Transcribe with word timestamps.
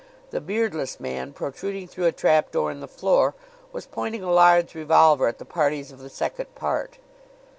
The 0.31 0.41
beardless 0.41 0.99
man, 0.99 1.31
protruding 1.31 1.87
through 1.87 2.07
a 2.07 2.11
trapdoor 2.11 2.71
in 2.71 2.79
the 2.79 2.87
floor, 2.87 3.35
was 3.71 3.85
pointing 3.85 4.23
a 4.23 4.31
large 4.31 4.73
revolver 4.73 5.27
at 5.27 5.37
the 5.37 5.45
parties 5.45 5.91
of 5.91 5.99
the 5.99 6.09
second 6.09 6.55
part. 6.55 6.97